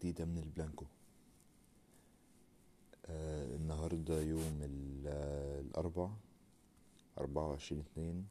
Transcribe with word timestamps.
جديدة 0.00 0.24
من 0.24 0.38
البلانكو. 0.38 0.84
آه 3.06 3.56
النهاردة 3.56 4.20
يوم 4.20 4.58
ال- 4.62 5.08
الأربع 5.66 6.10
أربعة 7.18 7.48
وعشرين 7.48 7.80
اتنين. 7.92 8.26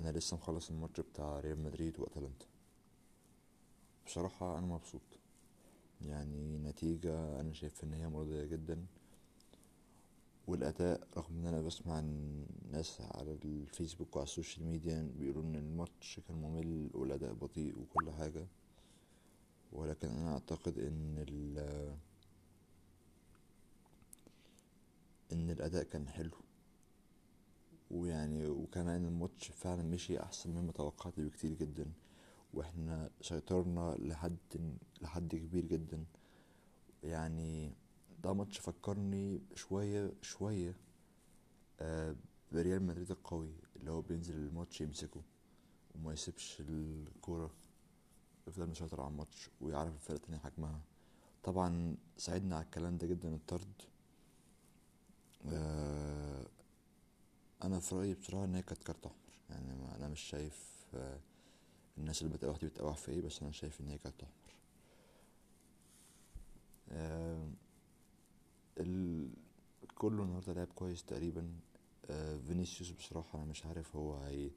أنا 0.00 0.10
لسه 0.18 0.36
مخلص 0.36 0.70
الماتش 0.70 1.00
بتاع 1.00 1.40
ريال 1.40 1.62
مدريد 1.62 2.00
وأتلانتا. 2.00 2.46
بصراحة 4.06 4.58
أنا 4.58 4.66
مبسوط. 4.66 5.00
يعني 6.02 6.58
نتيجة 6.58 7.40
أنا 7.40 7.52
شايف 7.52 7.84
إن 7.84 7.92
هي 7.94 8.08
مرضية 8.08 8.44
جدا. 8.44 8.86
والأداء 10.46 11.08
رغم 11.16 11.38
إن 11.38 11.46
أنا 11.46 11.62
بسمع 11.62 11.98
الناس 11.98 13.00
على 13.00 13.32
الفيسبوك 13.44 14.16
وعلى 14.16 14.26
ال 14.26 14.32
social 14.32 14.66
media 14.66 15.12
بيقولوا 15.18 15.42
إن 15.42 15.54
الماتش 15.56 16.20
كان 16.28 16.36
ممل 16.36 16.90
والأداء 16.94 17.32
بطيء 17.32 17.74
وكل 17.78 18.10
حاجة. 18.10 18.46
ولكن 19.74 20.08
أنا 20.08 20.32
أعتقد 20.32 20.78
إن 20.78 21.24
ال 21.28 21.58
إن 25.32 25.50
الأداء 25.50 25.84
كان 25.84 26.08
حلو. 26.08 26.30
ويعني 27.90 28.46
وكمان 28.48 29.04
الماتش 29.04 29.50
فعلا 29.50 29.82
مشي 29.82 30.20
أحسن 30.22 30.50
مما 30.50 30.72
توقعت 30.72 31.20
بكتير 31.20 31.52
جدا. 31.52 31.92
وإحنا 32.54 33.10
سيطرنا 33.20 33.96
لحد 33.98 34.36
لحد 35.02 35.34
كبير 35.36 35.64
جدا. 35.64 36.04
يعني 37.02 37.72
ده 38.22 38.32
ماتش 38.32 38.58
فكرني 38.58 39.40
شوية 39.54 40.12
شوية 40.22 40.74
آه 41.80 42.16
بريال 42.52 42.82
مدريد 42.82 43.10
القوي 43.10 43.52
اللي 43.76 43.90
هو 43.90 44.00
بينزل 44.00 44.34
الماتش 44.34 44.80
يمسكه 44.80 45.22
وما 45.94 46.12
يسيبش 46.12 46.60
الكورة. 46.60 47.50
يفضل 48.48 48.66
مسيطر 48.70 49.00
على 49.00 49.10
الماتش 49.10 49.50
ويعرف 49.60 49.94
الفرقة 49.94 50.16
التانية 50.16 50.38
حجمها. 50.38 50.80
طبعا 51.44 51.96
ساعدنا 52.16 52.56
على 52.56 52.64
الكلام 52.64 52.96
ده 52.96 53.06
جدا 53.06 53.34
الطرد. 53.34 53.82
آه 55.46 56.46
أنا 57.64 57.80
في 57.80 57.94
رأيي 57.94 58.14
بصراحة 58.14 58.44
إن 58.44 58.54
هي 58.54 58.62
كانت 58.62 58.82
كارت 58.82 59.06
أحمر. 59.06 59.18
يعني 59.50 59.96
أنا 59.96 60.08
مش 60.08 60.20
شايف 60.20 60.84
آه 60.94 61.18
الناس 61.98 62.22
اللي 62.22 62.34
بتقاوح 62.34 62.56
دي 62.58 62.66
بتقاوح 62.66 62.96
في 62.96 63.10
إيه 63.12 63.22
بس 63.22 63.42
أنا 63.42 63.52
شايف 63.52 63.80
إن 63.80 63.88
هي 63.88 63.98
كارت 63.98 64.22
أحمر. 64.22 64.54
آه. 66.90 67.48
كله 69.94 70.22
النهارده 70.22 70.52
لعب 70.52 70.68
كويس 70.74 71.04
تقريبا. 71.04 71.50
آه 72.10 72.36
فينيسيوس 72.36 72.90
بصراحة 72.90 73.38
أنا 73.38 73.44
مش 73.50 73.66
عارف 73.66 73.96
هو 73.96 74.16
هي... 74.16 74.50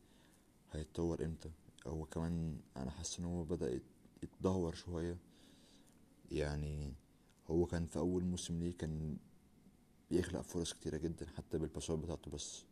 هيتطور 0.72 1.26
إمتى. 1.26 1.50
هو 1.88 2.06
كمان 2.06 2.60
أنا 2.78 2.92
حاسس 2.92 3.20
إن 3.20 3.26
هو 3.26 3.46
يت- 3.62 3.84
يتدهور 4.24 4.74
شوية. 4.74 5.18
يعني 6.32 6.94
هو 7.48 7.66
كان 7.66 7.86
في 7.86 8.00
أول 8.00 8.26
موسم 8.26 8.60
ليه 8.60 8.78
كان 8.78 9.18
بيخلق 10.12 10.42
فرص 10.42 10.74
كتيرة 10.74 10.98
جدا 10.98 11.26
حتى 11.38 11.58
بالباسات 11.58 12.00
بتاعته 12.00 12.32
بس. 12.32 12.64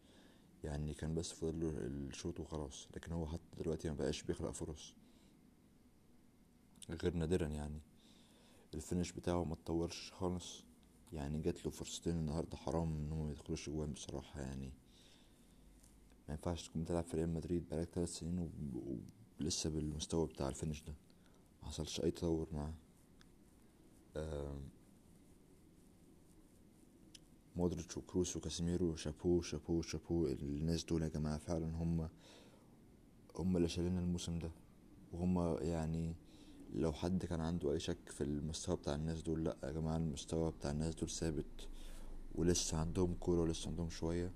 يعني 0.63 0.93
كان 0.93 1.15
بس 1.15 1.31
فاضل 1.31 1.63
الشوط 1.77 2.39
وخلاص 2.39 2.87
لكن 2.95 3.11
هو 3.11 3.27
حتى 3.27 3.43
دلوقتي 3.59 3.89
ما 3.89 3.95
بقاش 3.95 4.23
بيخلق 4.23 4.51
فرص. 4.51 4.93
غير 6.89 7.13
نادرا 7.15 7.47
يعني. 7.47 7.79
الفينش 8.73 9.11
بتاعه 9.11 9.43
ما 9.43 9.53
اتطورش 9.53 10.11
خالص. 10.11 10.63
يعني 11.13 11.41
جات 11.41 11.65
له 11.65 11.71
فرصتين 11.71 12.15
النهارده 12.17 12.57
حرام 12.57 12.95
إن 12.97 13.11
هو 13.11 13.23
ما 13.23 13.31
يدخلوش 13.31 13.69
جوان 13.69 13.93
بصراحة 13.93 14.41
يعني. 14.41 14.71
ما 16.27 16.33
ينفعش 16.33 16.67
تكون 16.67 16.83
بتلعب 16.83 17.03
في 17.03 17.17
ريال 17.17 17.33
مدريد 17.33 17.69
بقالك 17.69 17.89
ثلاث 17.89 18.09
سنين 18.09 18.51
ولسه 19.41 19.69
بالمستوى 19.69 20.27
بتاع 20.27 20.49
الفينش 20.49 20.83
ده. 20.83 20.93
ما 21.63 21.67
حصلش 21.67 22.01
أي 22.01 22.11
تطور 22.11 22.47
معاه. 22.53 22.73
مودريتش 27.55 27.97
وكروس 27.97 28.37
وكاسيميرو 28.37 28.95
شابوه 28.95 29.41
شابوه 29.41 29.81
شابوه 29.81 30.31
الناس 30.31 30.83
دول 30.83 31.01
يا 31.01 31.07
جماعة 31.07 31.37
فعلا 31.37 31.75
هم 31.75 32.09
هم 33.35 33.57
اللي 33.57 33.67
شايلين 33.67 33.97
الموسم 33.97 34.39
ده. 34.39 34.51
وهم 35.13 35.57
يعني 35.61 36.15
لو 36.73 36.93
حد 36.93 37.25
كان 37.25 37.41
عنده 37.41 37.71
أي 37.71 37.79
شك 37.79 38.09
في 38.09 38.23
المستوى 38.23 38.75
بتاع 38.75 38.95
الناس 38.95 39.21
دول 39.21 39.43
لأ 39.43 39.57
يا 39.63 39.71
جماعة 39.71 39.97
المستوى 39.97 40.51
بتاع 40.51 40.71
الناس 40.71 40.95
دول 40.95 41.09
ثابت. 41.09 41.67
ولسه 42.35 42.77
عندهم 42.77 43.13
كورة 43.13 43.41
ولسه 43.41 43.69
عندهم 43.69 43.89
شوية. 43.89 44.31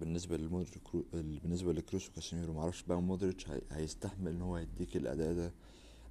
بالنسبة 0.00 0.36
لمودريتش 0.36 0.78
بالنسبة 1.12 1.72
لكروس 1.72 2.08
وكاسيميرو 2.08 2.52
معرفش 2.54 2.82
بقى 2.82 3.02
مودريتش 3.02 3.50
هي... 3.50 3.60
هيستحمل 3.70 4.30
إن 4.30 4.42
هو 4.42 4.56
يديك 4.56 4.96
الأداء 4.96 5.34
ده 5.34 5.52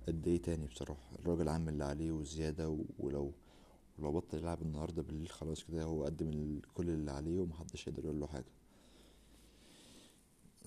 قد 0.08 0.28
إيه 0.28 0.42
تاني 0.42 0.68
بصراحة. 0.68 1.16
الراجل 1.20 1.50
عامل 1.50 1.74
اللي 1.74 1.84
عليه 1.84 2.12
وزيادة 2.12 2.70
و... 2.70 2.84
ولو 3.00 3.34
ولو 4.00 4.12
بطل 4.12 4.38
يلعب 4.38 4.62
النهاردة 4.62 5.02
بالليل 5.02 5.30
خلاص 5.30 5.64
كده 5.64 5.84
هو 5.84 6.04
قدم 6.06 6.60
كل 6.74 6.90
اللي 6.90 7.12
عليه 7.12 7.40
ومحدش 7.42 7.88
يقدر 7.88 8.06
يقول 8.06 8.20
له 8.20 8.28
حاجة. 8.28 8.52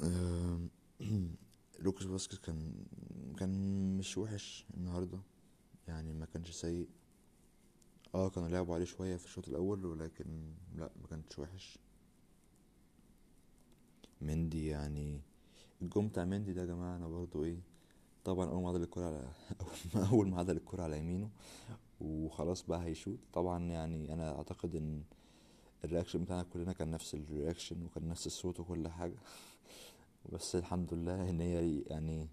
أم، 0.03 0.71
لوكاس 1.81 2.07
فاسكيز 2.07 2.39
كان 2.39 2.73
كان 3.39 3.51
مش 3.99 4.19
وحش 4.19 4.67
النهاردة. 4.77 5.19
يعني 5.89 6.13
ما 6.13 6.27
كانش 6.27 6.51
سيء. 6.51 6.89
آه 8.15 8.29
كانوا 8.29 8.49
لعبوا 8.49 8.75
عليه 8.75 8.85
شوية 8.85 9.17
في 9.17 9.25
الشوط 9.25 9.49
الأول 9.49 9.85
ولكن 9.87 10.53
لا 10.77 10.91
ما 11.03 11.07
كانش 11.07 11.39
وحش. 11.39 11.79
مندي 14.23 14.67
يعني. 14.67 15.21
الجون 15.83 16.09
بتاع 16.09 16.25
مندي 16.25 16.53
ده 16.53 16.61
يا 16.61 16.67
جماعة 16.67 16.97
أنا 16.97 17.09
برضو 17.09 17.45
إيه 17.45 17.61
طبعا 18.25 18.47
أول 18.51 18.63
ما 18.63 18.69
عدل 18.69 18.83
الكرة 18.83 19.05
على 19.07 19.29
أول 20.13 20.29
ما 20.29 20.39
عدل 20.39 20.57
الكرة 20.57 20.83
على 20.83 20.99
يمينه 20.99 21.31
وخلاص 22.01 22.63
بقى 22.63 22.85
هيشوط. 22.85 23.19
طبعا 23.33 23.65
يعني 23.71 24.13
أنا 24.13 24.37
أعتقد 24.37 24.75
إن 24.77 25.03
ال 25.85 25.89
reaction 25.89 26.25
بتاعنا 26.25 26.43
كلنا 26.43 26.73
كان 26.73 26.91
نفس 26.91 27.15
ال 27.15 27.23
reaction 27.23 27.85
وكان 27.85 28.09
نفس 28.09 28.27
الصوت 28.27 28.61
وكل 28.61 28.89
حاجة. 28.89 29.19
بس 30.33 30.57
الحمد 30.57 30.95
لله 30.95 31.31
إن 31.31 31.41
هي 31.41 31.81
يعني 31.81 32.29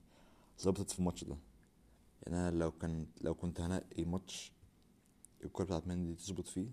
ظبطت 0.62 0.92
في 0.92 1.00
الماتش 1.00 1.24
ده. 1.24 1.38
يعني 2.28 2.38
أنا 2.38 2.52
لو 2.58 2.72
كان 2.72 3.08
لو 3.22 3.34
كنت 3.36 3.62
هنقي 3.62 4.06
ماتش 4.06 4.52
الكرة 5.44 5.64
بتاعت 5.66 5.88
مندي 5.88 6.16
تظبط 6.16 6.48
فيه 6.48 6.68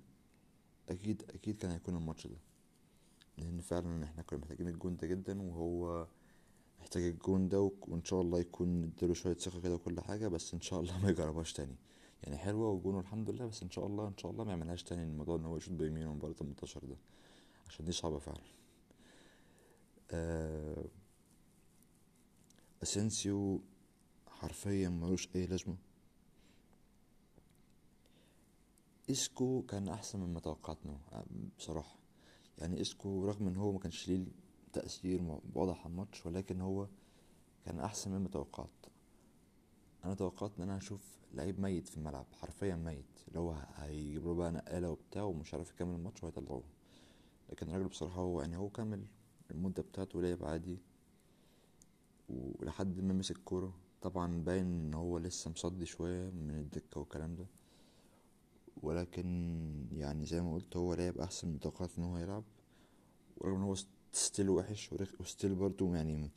أكيد 0.88 1.22
أكيد 1.34 1.56
كان 1.56 1.70
هيكون 1.70 1.97
الماتش 1.97 2.26
ده. 2.26 2.36
لأن 3.39 3.61
فعلا 3.61 4.05
إحنا 4.05 4.22
كنا 4.22 4.39
محتاجين 4.39 4.69
الجون 4.69 4.97
ده 4.97 5.06
جدا 5.06 5.43
وهو 5.43 6.06
محتاج 6.81 7.03
الجون 7.03 7.49
ده 7.49 7.61
وإن 7.89 8.05
شاء 8.05 8.21
الله 8.21 8.41
يكون 8.41 8.84
اداله 8.84 9.15
شوية 9.15 9.34
ثقة 9.34 9.61
كده 9.61 9.75
وكل 9.75 10.00
حاجة 10.00 10.28
بس 10.28 10.55
إن 10.55 10.61
شاء 10.61 10.81
الله 10.81 10.99
ما 11.03 11.11
يجربهاش 11.11 11.53
تاني. 11.53 11.77
يعني 12.22 12.37
حلوة 12.39 12.69
وجونه 12.71 13.00
الحمد 13.00 13.31
لله 13.31 13.47
بس 13.47 13.62
إن 13.62 13.71
شاء 13.71 13.87
الله 13.87 14.09
إن 14.09 14.17
شاء 14.19 14.31
الله 14.33 14.45
ما 14.45 14.50
يعملهاش 14.50 14.83
تاني 14.83 15.03
الموضوع 15.03 15.37
إن 15.37 15.45
هو 15.45 15.56
يشوط 15.56 15.75
بيمينه 15.75 16.12
من 16.12 16.19
بره 16.19 16.33
18 16.33 16.84
ده. 16.84 16.97
عشان 17.69 17.84
دي 17.84 17.93
صعبة 17.93 18.19
فعلا. 18.19 18.41
آه 20.11 20.84
أسينسيو 22.83 23.61
حرفيا 24.28 24.89
ملوش 24.89 25.28
أي 25.37 25.47
لازمة. 25.47 25.77
اسكو 29.11 29.62
كان 29.62 29.89
أحسن 29.89 30.19
مما 30.21 30.41
توقعتنا 30.41 30.99
بصراحة. 31.59 32.03
يعني 32.59 32.81
اسكو 32.81 33.25
رغم 33.26 33.47
إن 33.48 33.56
هو 33.56 33.72
ما 33.72 33.78
كانش 33.78 34.09
ليه 34.09 34.26
تأثير 34.72 35.38
واضح 35.54 35.81
على 35.81 35.92
الماتش 35.92 36.26
ولكن 36.26 36.60
هو 36.60 36.88
كان 37.65 37.81
أحسن 37.81 38.10
مما 38.10 38.28
توقعت 38.28 38.87
أنا 40.04 40.15
توقعت 40.15 40.50
إن 40.59 40.62
أنا 40.62 40.78
هشوف 40.78 41.19
لعيب 41.34 41.60
ميت 41.60 41.88
في 41.88 41.97
الملعب 41.97 42.26
حرفيا 42.32 42.76
ميت 42.76 43.04
اللي 43.28 43.39
هو 43.39 43.53
هيجيب 43.77 44.24
له 44.27 44.34
بقى 44.34 44.53
نقالة 44.53 44.91
وبتاع 44.91 45.22
ومش 45.22 45.54
عارف 45.54 45.71
يكمل 45.71 45.95
الماتش 45.95 46.22
وهيطلعوه 46.22 46.62
لكن 47.51 47.68
الراجل 47.68 47.89
بصراحة 47.89 48.21
هو 48.21 48.41
يعني 48.41 48.56
هو 48.56 48.68
كمل 48.68 49.04
المدة 49.51 49.83
بتاعته 49.83 50.18
ولعب 50.18 50.45
عادي 50.45 50.78
ولحد 52.28 53.01
ما 53.01 53.15
مسك 53.15 53.36
كورة. 53.45 53.74
طبعا 54.03 54.42
باين 54.45 54.65
إن 54.66 54.95
هو 54.95 55.18
لسه 55.18 55.51
مصدي 55.51 55.86
شوية 55.86 56.30
من 56.30 56.51
الدكة 56.51 57.01
والكلام 57.01 57.34
ده. 57.36 57.47
ولكن 58.82 59.88
يعني 59.92 60.26
زي 60.26 60.41
ما 60.42 60.54
قلت 60.54 60.76
هو 60.76 60.94
لعب 60.94 61.18
أحسن 61.18 61.48
من 61.48 61.60
توقعت 61.60 61.91
إن 61.98 62.04
هو 62.04 62.18
يلعب 62.18 62.44
ورغم 63.36 63.56
إن 63.56 63.62
هو 63.62 63.74
still 64.12 64.51
وحش 64.50 64.91
و 65.21 65.26
still 65.26 65.54
برضه 65.54 65.94
يعني 65.97 66.30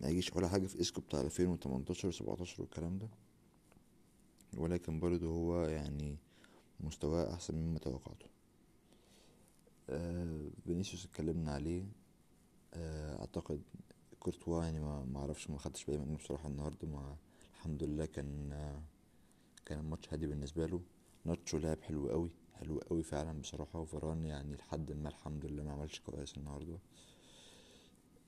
ما 0.00 0.08
يجيش 0.08 0.36
ولا 0.36 0.48
حاجة 0.48 0.66
في 0.66 0.80
اسكو 0.80 1.00
بتاع 1.00 1.20
2018 1.20 2.10
17 2.10 2.62
والكلام 2.62 2.98
ده. 2.98 3.08
ولكن 4.56 5.00
برضه 5.00 5.26
هو 5.26 5.60
يعني 5.64 6.16
مستواه 6.80 7.32
أحسن 7.34 7.54
مما 7.54 7.78
توقعته. 7.78 8.26
آه 9.90 10.48
فينيسيوس 10.64 11.04
اتكلمنا 11.06 11.52
عليه. 11.52 11.84
آه 12.74 13.18
أعتقد 13.20 13.62
كورتوا 14.20 14.64
يعني 14.64 14.80
ما 14.80 15.18
أعرفش 15.20 15.50
ما 15.50 15.58
خدتش 15.58 15.84
بالي 15.84 15.98
منه 15.98 16.16
بصراحة 16.16 16.48
النهاردة 16.48 16.88
ما 16.88 17.16
الحمد 17.54 17.82
لله 17.82 18.06
كان 18.06 18.52
آه 18.52 18.82
كان 19.66 19.78
الماتش 19.78 20.12
هادي 20.12 20.26
بالنسبة 20.26 20.66
له. 20.66 20.80
ناتشو 21.28 21.58
لعب 21.58 21.80
حلو 21.82 22.08
قوي 22.08 22.30
حلو 22.54 22.78
قوي 22.78 23.02
فعلا 23.02 23.40
بصراحة 23.40 23.78
وفاران 23.80 24.24
يعني 24.24 24.56
لحد 24.56 24.92
ما 24.92 25.08
الحمد 25.08 25.46
لله 25.46 25.62
ما 25.62 25.72
عملش 25.72 26.00
كويس 26.00 26.36
النهاردة. 26.38 26.78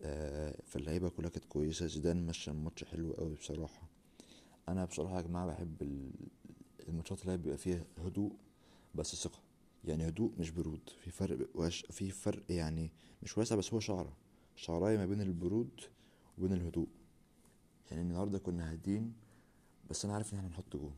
آه 0.03 0.57
فاللعيبة 0.67 1.09
كلها 1.09 1.31
كانت 1.31 1.45
كويسة 1.45 1.87
زيدان 1.87 2.27
مشى 2.27 2.51
الماتش 2.51 2.85
حلو 2.85 3.13
قوي 3.13 3.35
بصراحة. 3.35 3.83
أنا 4.69 4.85
بصراحة 4.85 5.17
يا 5.17 5.23
جماعة 5.23 5.47
بحب 5.47 5.83
ال- 5.83 6.11
الماتشات 6.89 7.23
اللي 7.23 7.37
بيبقى 7.37 7.59
فيها 7.59 7.85
هدوء 7.99 8.33
بس 8.95 9.15
ثقة. 9.17 9.39
يعني 9.85 10.09
هدوء 10.09 10.33
مش 10.39 10.51
برود 10.51 10.91
في 11.05 11.11
فرق 11.11 11.49
وش 11.55 11.81
في 11.91 12.11
فرق 12.11 12.43
يعني 12.49 12.91
مش 13.23 13.39
واسع 13.39 13.57
بس 13.57 13.73
هو 13.75 13.81
شعرة. 13.81 14.17
شعراية 14.57 14.97
ما 14.97 15.07
بين 15.07 15.21
البرود 15.21 15.81
وبين 16.39 16.53
الهدوء. 16.53 16.89
يعني 17.91 18.03
النهارده 18.03 18.39
كنا 18.39 18.73
هادين 18.73 19.13
بس 19.91 20.05
أنا 20.05 20.15
عارف 20.15 20.33
إن 20.33 20.39
إحنا 20.39 20.49
هنحط 20.51 20.77
جون. 20.77 20.95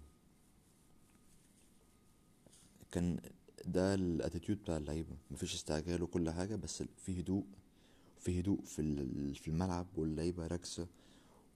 كان 2.92 3.20
ده 3.66 3.94
ال 3.94 4.01
attitude 4.01 4.58
بتاع 4.58 4.76
اللعيبة. 4.76 5.16
مفيش 5.30 5.54
استعجال 5.54 6.02
وكل 6.02 6.30
حاجة 6.30 6.56
بس 6.56 6.82
في 6.96 7.20
هدوء 7.20 7.44
في 8.18 8.40
هدوء 8.40 8.62
في 8.64 9.34
في 9.34 9.48
الملعب 9.48 9.86
واللعيبة 9.96 10.46
راكزة 10.46 10.86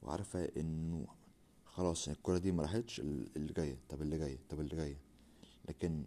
وعارفة 0.02 0.44
إنه 0.56 1.06
خلاص 1.64 2.08
الكرة 2.08 2.38
دي 2.38 2.52
ما 2.52 2.62
راحتش 2.62 3.00
ال- 3.00 3.36
اللي 3.36 3.52
جاية. 3.52 3.78
طب 3.88 4.02
اللي 4.02 4.18
جاية؟ 4.18 4.38
طب 4.48 4.60
اللي 4.60 4.76
جاية؟ 4.76 5.00
لكن 5.68 6.04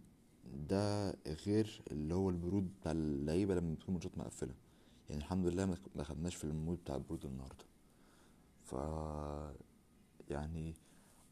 ده 0.68 1.12
غير 1.46 1.82
اللي 1.92 2.14
هو 2.14 2.30
البرود 2.30 2.74
بتاع 2.80 2.92
اللعيبة 2.92 3.56
لما 3.56 3.74
بتكون 3.74 3.94
ماتشات 3.94 4.18
مقفلة. 4.18 4.54
يعني 5.10 5.22
الحمد 5.22 5.46
لله 5.46 5.66
ما 5.66 5.78
دخلناش 5.96 6.36
في 6.36 6.44
ال 6.44 6.51
mood 6.51 6.78
بتاع 6.78 6.96
البرود 6.96 7.26
النهارده. 7.26 7.66
ف 8.64 8.74
يعني 10.32 10.74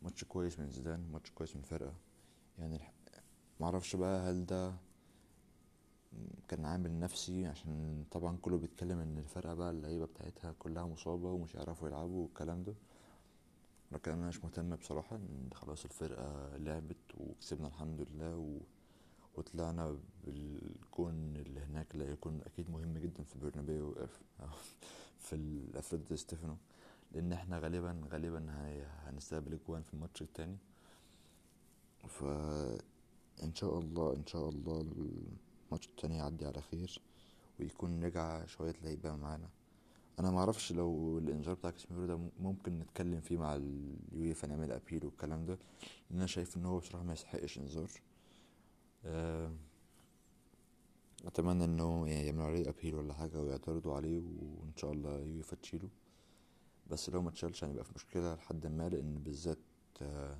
ماتش 0.03 0.23
كويس 0.23 0.59
من 0.59 0.69
زيدان 0.69 1.11
ماتش 1.11 1.31
كويس 1.31 1.55
من 1.55 1.61
الفرقه 1.61 1.93
يعني 2.59 2.79
معرفش 3.59 3.95
بقى 3.95 4.29
هل 4.31 4.45
ده 4.45 4.73
كان 6.47 6.65
عامل 6.65 6.99
نفسي 6.99 7.45
عشان 7.47 8.05
طبعا 8.11 8.37
كله 8.41 8.57
بيتكلم 8.57 8.99
إن 8.99 9.17
الفرقة 9.17 9.53
بقى 9.53 9.71
اللعيبة 9.71 10.05
بتاعتها 10.05 10.51
كلها 10.59 10.85
مصابة 10.85 11.31
ومش 11.31 11.55
هيعرفوا 11.55 11.87
يلعبوا 11.87 12.23
والكلام 12.23 12.63
ده. 12.63 12.73
لكن 13.91 14.11
أنا 14.11 14.27
مش 14.27 14.43
مهتم 14.43 14.75
بصراحة 14.75 15.15
إن 15.15 15.49
خلاص 15.53 15.83
الفرقة 15.85 16.57
لعبت 16.57 16.97
وكسبنا 17.17 17.67
الحمد 17.67 18.01
لله 18.01 18.37
و... 18.37 18.57
وطلعنا 19.37 19.97
بالجون 20.25 21.35
اللي 21.37 21.59
هناك 21.59 21.87
اللي 21.93 22.05
هيكون 22.05 22.41
أكيد 22.45 22.69
مهم 22.69 22.97
جدا 22.97 23.23
في 23.23 23.39
برنابيو 23.39 23.95
في 25.19 25.35
ألفريدو 25.35 26.07
دي 26.07 26.17
ستيفانو 26.17 26.57
لأن 27.11 27.33
إحنا 27.33 27.59
غالبا 27.59 28.01
غالبا 28.11 28.39
هن- 28.39 28.85
هنستقبل 29.05 29.53
اجوان 29.53 29.81
في 29.81 29.93
الماتش 29.93 30.21
التاني. 30.21 30.57
ف 32.07 32.23
إن 33.43 33.55
شاء 33.55 33.79
الله 33.79 34.13
إن 34.13 34.25
شاء 34.27 34.49
الله 34.49 34.81
الماتش 35.67 35.87
التاني 35.87 36.17
يعدي 36.17 36.45
على 36.45 36.61
خير 36.61 37.01
ويكون 37.59 38.03
رجع 38.03 38.45
شوية 38.45 38.73
لعيبة 38.83 39.15
معانا. 39.15 39.49
أنا 40.19 40.31
ما 40.31 40.39
أعرفش 40.39 40.71
لو 40.73 41.17
الإنذار 41.17 41.53
بتاع 41.55 41.69
كاسيميرو 41.71 42.05
ده 42.05 42.19
ممكن 42.39 42.79
نتكلم 42.79 43.21
فيه 43.21 43.37
مع 43.37 43.55
اليويفا 43.55 44.47
نعمل 44.47 44.71
appeal 44.71 45.05
والكلام 45.05 45.45
ده 45.45 45.57
لأن 46.09 46.17
أنا 46.19 46.27
شايف 46.27 46.57
إن 46.57 46.65
هو 46.65 46.77
بصراحة 46.79 47.03
ما 47.03 47.13
يستحقش 47.13 47.57
إنذار. 47.57 47.89
آه، 49.05 49.51
أتمنى 51.25 51.65
إنه 51.65 52.07
يعملوا 52.09 52.45
عليه 52.45 52.69
appeal 52.69 52.95
ولا 52.95 53.13
حاجة 53.13 53.41
ويعترضوا 53.41 53.95
عليه 53.95 54.19
وإن 54.19 54.71
شاء 54.75 54.91
الله 54.91 55.19
يويفا 55.19 55.55
تشيله. 55.55 55.89
بس 56.91 57.09
لو 57.09 57.21
ما 57.21 57.29
اتشالش 57.29 57.63
هنبقى 57.63 57.83
في 57.83 57.91
مشكلة 57.95 58.33
لحد 58.35 58.67
ما 58.67 58.89
لأن 58.89 59.19
بالذات 59.19 59.57
آه، 60.01 60.37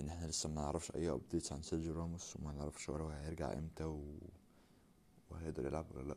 إن 0.00 0.08
إحنا 0.08 0.26
لسه 0.26 0.48
ما 0.48 0.54
نعرفش 0.54 0.90
أي 0.90 1.10
updates 1.10 1.52
عن 1.52 1.62
سيرجيو 1.62 1.94
راموس 1.94 2.36
وما 2.36 2.52
نعرفش 2.52 2.90
هو 2.90 3.08
هيرجع 3.08 3.52
إمتى 3.52 3.84
و... 3.84 4.14
وهيقدر 5.30 5.66
يلعب 5.66 5.86
ولا 5.94 6.08
لأ. 6.08 6.16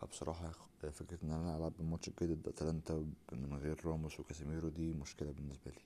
فبصراحة 0.00 0.52
فكرة 0.92 1.18
إن 1.24 1.30
أنا 1.30 1.56
ألعب 1.56 1.72
الماتش 1.80 2.08
الجاي 2.08 2.34
ضد 2.34 2.48
أتلانتا 2.48 3.06
من 3.32 3.54
غير 3.54 3.86
راموس 3.86 4.20
وكاسيميرو 4.20 4.68
دي 4.68 4.92
مشكلة 4.94 5.32
بالنسبة 5.32 5.70
لي. 5.70 5.82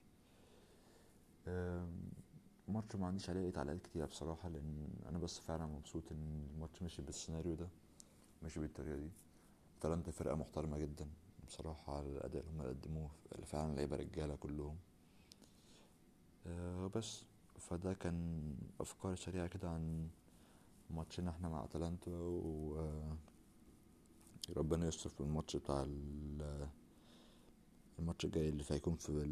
ماتش 2.69 2.97
ما 2.97 3.07
عنديش 3.07 3.31
عليه 3.31 3.51
تعليقات 3.51 3.83
كتير 3.83 4.07
بصراحة 4.07 4.49
لأن 4.49 4.89
أنا 5.09 5.19
بس 5.19 5.39
فعلا 5.39 5.67
مبسوط 5.67 6.13
إن 6.13 6.47
الماتش 6.55 6.83
مشي 6.83 7.03
بالسيناريو 7.03 7.55
ده 7.55 7.69
مشي 8.43 8.61
بالطريقة 8.61 8.97
دي. 8.97 9.11
أتلانتا 9.79 10.11
فرقة 10.11 10.35
محترمة 10.35 10.79
جدا 10.79 11.07
بصراحة 11.47 11.97
على 11.97 12.07
الأداء 12.07 12.43
اللي 12.43 12.53
هما 12.53 12.69
قدموه 12.69 13.11
فعلا 13.45 13.75
لعيبة 13.75 13.97
رجالة 13.97 14.37
كلهم. 14.37 14.77
بس. 16.97 17.25
فده 17.59 17.93
كان 17.95 18.55
أفكار 18.81 19.17
سريعة 19.17 19.47
كده 19.47 19.69
عن 19.71 20.09
ماتشنا 20.91 21.31
إحنا 21.31 21.49
مع 21.49 21.65
أتلانتا 21.65 22.11
وربنا 24.51 24.87
يستر 24.87 25.11
في 25.11 25.21
الماتش 25.21 25.57
بتاع 25.57 25.83
ال- 25.83 26.69
الماتش 27.99 28.25
الجاي 28.25 28.49
اللي 28.49 28.65
هيكون 28.71 28.97
في 28.97 29.27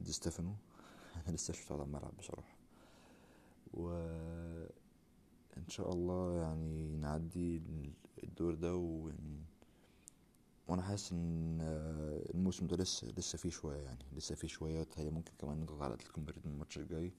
دي 0.00 0.12
ستيفانو. 0.12 0.54
أنا 1.26 1.34
لسه 1.36 1.52
شفته 1.54 1.72
على 1.74 1.82
الملعب 1.82 2.16
بصراحة. 2.18 2.56
وان 3.74 4.68
شاء 5.68 5.92
الله 5.92 6.36
يعني 6.42 6.96
نعدي 6.96 7.62
الدور 8.24 8.54
ده 8.54 8.74
ون... 8.76 9.41
وأنا 10.72 10.82
حاسس 10.82 11.12
ان 11.12 11.58
الموسم 12.34 12.66
ده 12.66 12.76
لسه 12.76 13.08
لسه 13.08 13.38
فيه 13.38 13.50
شوية 13.50 13.76
يعني 13.82 14.04
لسه 14.12 14.34
فيه 14.34 14.48
شوية 14.48 14.86
هي 14.96 15.10
ممكن 15.10 15.32
كمان 15.38 15.60
نضغط 15.60 15.82
على 15.82 15.94
أتلتيكو 15.94 16.20
مدريد 16.20 16.46
الماتش 16.46 16.78
الجاي. 16.78 17.12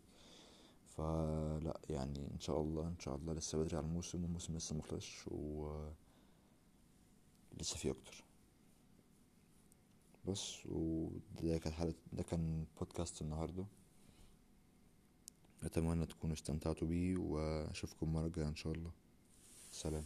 فلا 0.88 1.80
يعني 1.90 2.32
إن 2.34 2.40
شاء 2.40 2.62
الله 2.62 2.88
إن 2.88 3.00
شاء 3.00 3.16
الله 3.16 3.34
لسه 3.34 3.58
بدري 3.58 3.78
على 3.78 3.86
الموسم 3.86 4.24
والموسم 4.24 4.56
لسه 4.56 4.76
مخلصش 4.76 5.28
و 5.28 5.70
لسه 7.60 7.78
فيه 7.78 7.92
أكتر. 7.92 8.24
بس 10.28 10.66
وده 10.66 11.58
كانت 11.58 11.76
حلقة 11.76 11.96
ده 12.14 12.24
كان 12.24 12.66
بودكاست 12.80 13.22
النهاردة. 13.22 13.66
أتمنى 15.64 16.06
تكونوا 16.06 16.36
استمتعتوا 16.36 16.88
بيه 16.88 17.18
وأشوفكم 17.18 18.08
المرة 18.08 18.26
الجاية 18.26 18.48
إن 18.48 18.56
شاء 18.56 18.74
الله. 18.74 18.92
سلام. 19.72 20.04